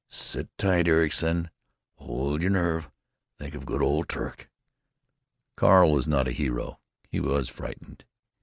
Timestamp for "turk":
4.09-4.49